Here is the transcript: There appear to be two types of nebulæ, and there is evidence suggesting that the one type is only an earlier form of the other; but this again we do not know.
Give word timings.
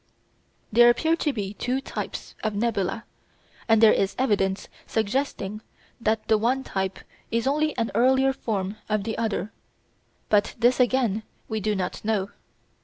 There 0.73 0.89
appear 0.89 1.15
to 1.17 1.31
be 1.31 1.53
two 1.53 1.79
types 1.79 2.33
of 2.43 2.53
nebulæ, 2.55 3.03
and 3.67 3.81
there 3.81 3.93
is 3.93 4.15
evidence 4.17 4.67
suggesting 4.87 5.61
that 5.99 6.27
the 6.27 6.39
one 6.39 6.63
type 6.63 6.97
is 7.29 7.45
only 7.45 7.77
an 7.77 7.91
earlier 7.93 8.33
form 8.33 8.77
of 8.89 9.03
the 9.03 9.15
other; 9.19 9.53
but 10.27 10.55
this 10.57 10.79
again 10.79 11.21
we 11.47 11.59
do 11.59 11.75
not 11.75 12.03
know. 12.03 12.31